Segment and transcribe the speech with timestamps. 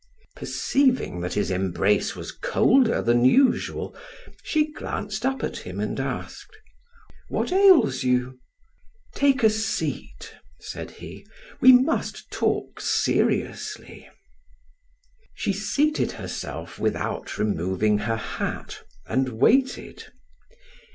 [0.35, 3.95] Perceiving that his embrace was colder than usual,
[4.41, 6.57] she glanced up at him and asked:
[7.27, 8.39] "What ails you?"
[9.13, 11.23] "Take a seat," said he.
[11.61, 14.09] "We must talk seriously."
[15.35, 20.05] She seated herself without removing her hat, and waited.